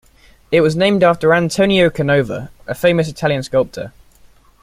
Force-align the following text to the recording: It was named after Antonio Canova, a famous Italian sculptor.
It 0.51 0.61
was 0.61 0.75
named 0.75 1.03
after 1.03 1.31
Antonio 1.31 1.91
Canova, 1.91 2.49
a 2.65 2.73
famous 2.73 3.07
Italian 3.07 3.43
sculptor. 3.43 3.93